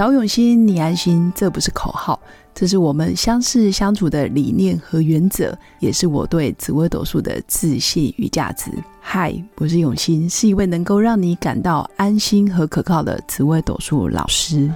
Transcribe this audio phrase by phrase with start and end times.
[0.00, 2.18] 找永新，你安心，这不是口号，
[2.54, 8.70] 这是我们相识相处的理念和原则，也是我对紫微斗数的自信与价值。
[8.98, 14.72] 嗨，我是永新，是一位能够让你感到安心和可靠的紫微斗数老师。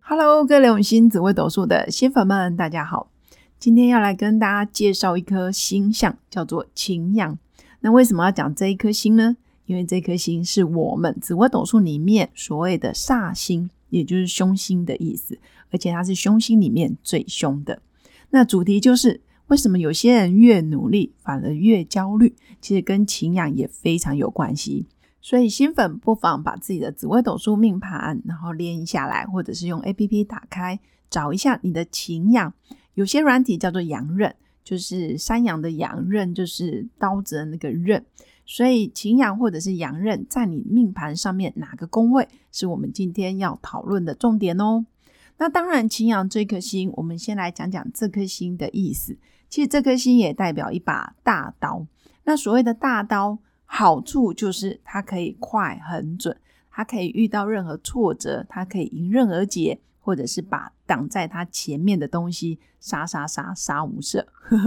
[0.00, 3.10] Hello，各位永新紫微斗数的新粉们，大家好。
[3.58, 7.36] 今天要来跟大家介绍一颗星象，叫做擎羊。
[7.80, 9.36] 那为什么要讲这一颗星呢？
[9.66, 15.38] 因为这颗星是我们紫微斗数里面所谓的煞星，也就是凶星的意思，
[15.70, 17.80] 而且它是凶星里面最凶的。
[18.30, 22.34] 那主题就是为什么有些人越努力反而越焦虑？
[22.60, 24.86] 其实跟擎羊也非常有关系。
[25.22, 32.52] 所以新粉不妨把自己的紫微斗数命盘，然后连下来，或者是用 A P P 打开，找一下你的擎羊。
[32.94, 38.04] 有些软体叫做羊刃，就是山羊的羊刃，就是刀子的那个刃。
[38.46, 44.86] 所以擎羊或者是羊刃，在你命盘上面哪个宫位，是我们今天要讨论的重点哦。
[45.38, 49.16] 那当然，擎羊这颗星，我们先来讲讲这颗星的意思。
[49.48, 51.86] 其实这颗星也代表一把大刀。
[52.24, 56.36] 那所谓的大刀，好处就是它可以快很准，
[56.70, 59.80] 它可以遇到任何挫折，它可以迎刃而解。
[60.00, 64.24] 或者是把挡在他前面的东西杀杀杀杀无赦。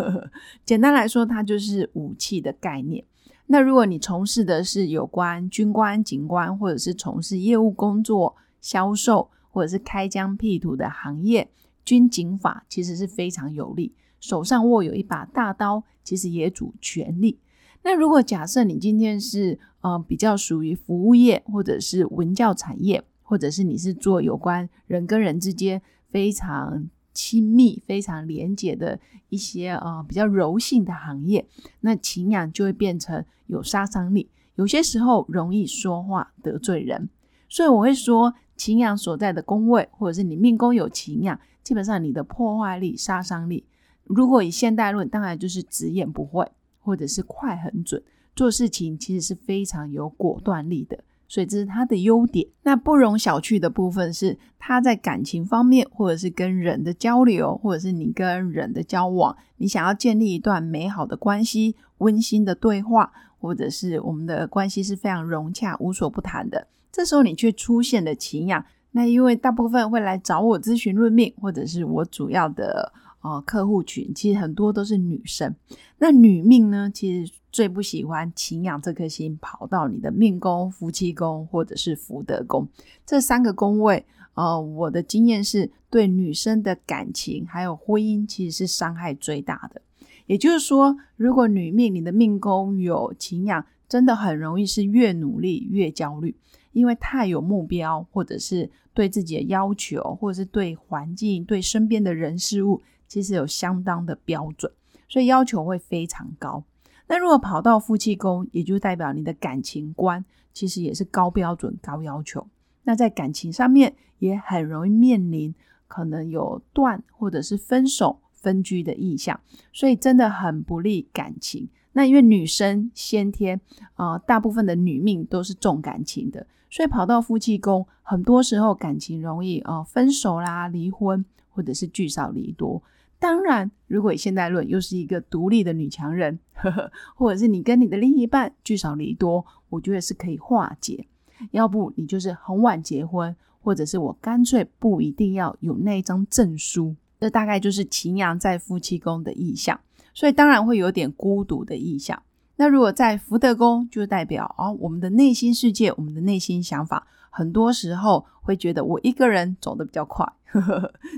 [0.63, 3.03] 简单来说，它就是武器的概念。
[3.47, 11.49] 那如果你从事的是有关军官、警官，或者是从事业务工作、销售，或者是开疆辟土的行业，
[11.83, 13.93] 军警法其实是非常有利。
[14.19, 17.39] 手上握有一把大刀，其实也主权力。
[17.83, 23.03] 那如果假设你今天是呃比较属于服务业，或者是文教产业。
[23.23, 31.47] 或者是你是做有关人跟人之间非常亲密、非常连结的一些呃比较柔性的行业，
[31.81, 37.09] 那擎羊就会变成有杀伤力，有些时候容易说话得罪人。
[37.50, 43.66] 所以我会说，情养所在的宫位，或者是你命宫有情养，基本上你的破坏力、杀伤力，
[44.05, 46.47] 如果以现代论，当然就是直言不讳，
[46.79, 48.01] 或者是快很准，
[48.35, 51.03] 做事情其实是非常有果断力的。
[51.33, 52.47] 所以这是他的优点。
[52.61, 66.67] 那不容小觑的部分是，他在感情方面，或者是跟人的交流，或者是你跟人的交往，你想要建立一段美好的关系、温馨的对话，或者是我们的关系是非常融洽、无所不谈的。
[66.91, 72.93] 这时候你却出现了情仰，那因为大部分会来找我咨询论命，或者是我主要的。
[73.23, 75.55] 哦，客户群其实很多都是女生。
[75.97, 82.68] 那女命呢，其实最不喜欢擎羊这颗星跑到你的命宫、夫妻宫或者是福德宫
[83.06, 84.06] 这三个宫位。
[84.34, 89.81] 呃，我的经验是对女生的感情还有婚姻，其实是伤害最大的。
[90.25, 96.35] 也就是说，如果女命你的命宫有擎羊，真的很容易是越努力越焦虑，
[96.72, 102.81] 因为太有目标，或者是对自己的要求，或者是对环境、对身边的人事物。
[103.08, 104.72] 其实有相当的标准，
[105.08, 106.64] 所以要求会非常高。
[107.13, 112.47] 那如果跑到夫妻宫，也就代表你的感情观其实也是高标准、高要求。
[112.81, 115.53] 那在感情上面也很容易面临
[115.88, 119.40] 可能有断或者是分手、分居的意向，
[119.72, 121.69] 所以真的很不利感情。
[121.91, 123.62] 那因为女生先天
[123.94, 132.81] 啊，大部分的女命都是重感情的，所以跑到夫妻宫，很多时候感情容易啊分手啦、离婚，或者是聚少离多。
[133.23, 141.07] 当然，如果以现代论又是一个独立的女强人，呵呵，或者是你跟你的另一半聚少离多，我觉得是可以化解。
[141.51, 146.97] 要不你就是很晚结婚，或者是我干脆不一定要有那一张证书。
[147.17, 149.79] 这大概就是擎羊在夫妻宫的意象，
[150.13, 152.22] 所以当然会有点孤独的意象。
[152.57, 160.29] 那如果在福德宫，就代表哦，我们的内心世界，我们的内心想法，很多时候会觉得我一个人走得比较快。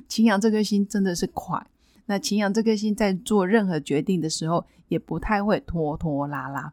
[0.07, 1.65] 擎羊这颗心真的是快。
[2.07, 6.71] 那擎羊这颗星在做任何决定的时候，也不太会拖拖拉拉，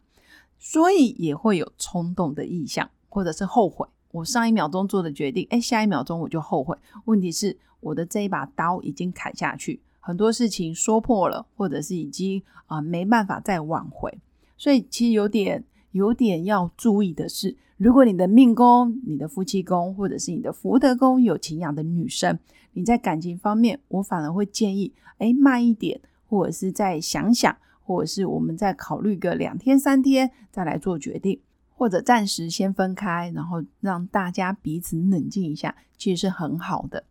[0.59, 3.87] 所以也会有冲动的意向，或者是后悔。
[4.11, 6.77] 我上一秒钟做的决定，哎，下一秒钟我就后悔。
[7.07, 14.13] 问题是，我的这一把刀已经砍下去，很多事情说破了，或者是已经啊没办法再挽回。
[14.59, 22.39] 所以其实有点有点要注意的是，如果你的命宫、你的夫妻宫，或者是你的福德宫有擎羊的女生。
[22.73, 31.41] 你在感情方面，我反而会建议，哎，慢一点，或者是再想想，或者是我们再考虑个两天三天再来做决定，
[31.75, 37.05] 或者暂时先分开，然后让大家彼此冷静一下，其实是很好的。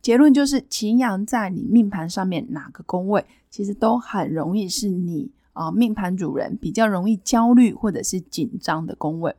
[0.00, 9.34] 结论就是，擎羊在你命盘上面哪个宫位，其实都很容易是你啊命盘主人比较容易焦虑或者是紧张的宫位。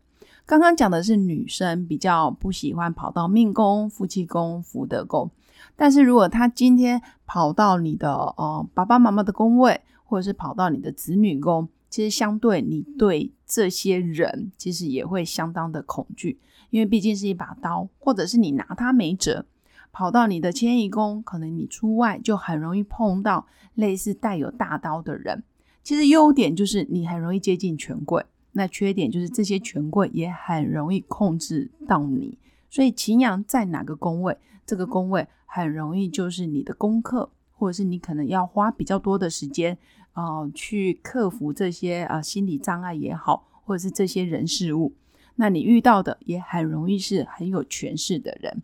[0.45, 5.31] 刚刚讲的是女生比较不喜欢跑到命宫、夫妻宫、福德宫，
[5.75, 16.39] 但是如果他今天跑到你的呃爸爸妈妈的宫位，或者是跑到你的子女宫，其实相对你对这些人其实也会相当的恐惧，
[16.69, 19.45] 因为毕竟是一把刀，或者是你拿它没辙。
[19.92, 25.44] 跑到你的迁移宫，可能你出外就很容易碰到类似带有大刀的人。
[25.83, 32.38] 其实优点就是你很容易接近权贵，那缺点就是这些权贵也很容易控制到你。
[32.69, 39.75] 所以擎羊在哪个宫位，这个宫位很容易就是你的功课，或者是你可能要花比较多的时间
[40.13, 44.94] 啊去克服这些啊心理障碍也好，或者是这些人事物。
[45.36, 48.62] 那你遇到的也很容易是很有权势的人。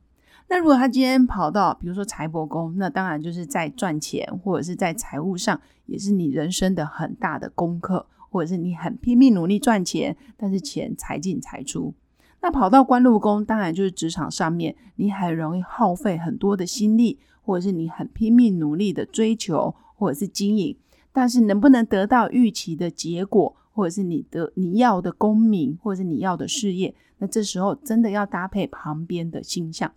[0.48, 11.96] 那如果他今天跑到，比如说财帛宫，那当然就是在赚钱或者是在财务上，也是你人生的很大的功课，或者是你很拼命努力赚钱，但是钱财进财出。
[12.45, 20.77] 那跑到官禄宫，当然就是职场上面，你很容易耗费很多的心力，或者是你很拼命努力的追求或者是经营，
[21.12, 29.91] 但是能不能得到预期的结果，或者是你的你要的功名，或者是你要的事业，那这时候真的要搭配旁边的星象。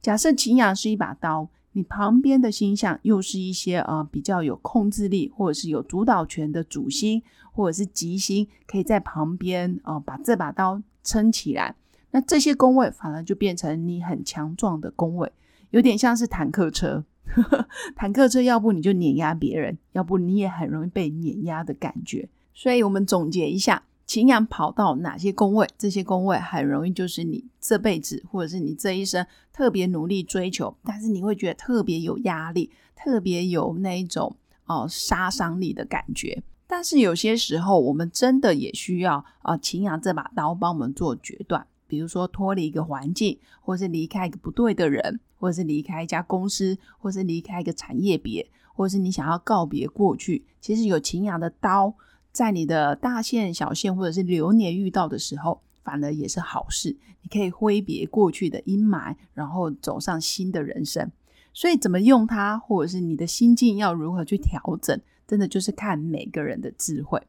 [0.00, 7.22] 假设擎羊是一把刀，你旁边的星象又是一些呃比较有控制力或者是有主导权的主星
[7.52, 11.74] 或者是吉星，可以在旁边呃把这把刀撑起来。
[12.10, 15.30] 那这些宫位反而就变成你很强壮的宫位，
[15.70, 17.04] 有点像是坦克车。
[17.94, 22.28] 坦克车要不你就碾压别人，要不你也很容易被碾压的感觉。
[22.52, 23.82] 所以我们总结一下。
[24.06, 25.68] 擎羊跑到哪些宫位？
[25.78, 34.34] 这些宫位很容易就是你这辈子或者是你这一生特别努力追求，但是你会觉得特别有压力，特别有那一种
[34.66, 36.42] 哦杀伤力的感觉。
[36.66, 50.44] 但是有些时候，我们真的也需要啊擎羊这把刀帮我们做决断，比如说脱离一个环境，或是离开一个不对的人，或者是离开一家公司，或是离开一个产业别，或是你想要告别过去。
[50.60, 51.92] 其实有擎羊的刀。
[52.32, 56.96] 在你的大限、小限或者是流年遇到的时候，反而也是好事。
[57.22, 61.10] 你可以挥别过去的阴霾，然后走上新的人生。
[61.52, 67.20] 所以，怎么用它，或者是你的心境要如何去调整，真的就是看每个人的智慧。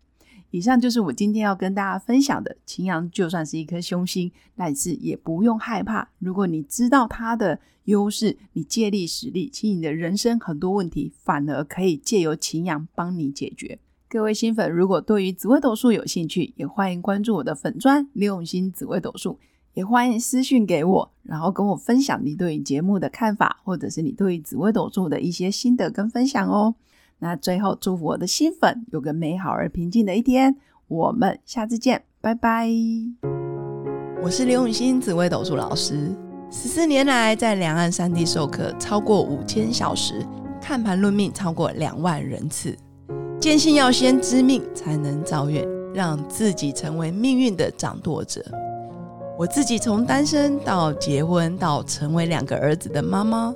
[0.52, 2.56] 以上就是我今天要跟大家分享的。
[2.66, 6.10] 擎羊就算是一颗凶星，但是也不用害怕。
[6.20, 13.80] 如果你知道它的优势，你借力使力，其实你的人生很多问题反而可以借由擎羊帮你解决。
[14.10, 19.40] 各位新粉，如果对于紫微斗数有兴趣，也欢迎关注我的粉砖刘永新紫微斗数，
[19.74, 26.76] 也欢迎私讯给我，然后跟我分享你对于节目的看法，或者是你对于紫微斗数的一些心得跟分享哦。
[27.24, 30.56] 那最后祝福我的新粉有个美好而平静的一天，
[30.88, 32.68] 我们下次见，拜拜。
[34.24, 36.16] 我是刘永新紫微斗数老师，
[36.50, 40.26] 十四年来在两岸三地授课超过五千小时，
[40.60, 42.76] 看盘论命超过两万人次。
[43.40, 45.64] 坚信要先知命才能造运，
[45.94, 48.44] 让自己成为命运的掌舵者。
[49.38, 53.54] 我自己从单身到结婚，到成为两个儿子的妈妈，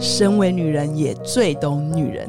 [0.00, 2.28] 身为女人也最懂女人。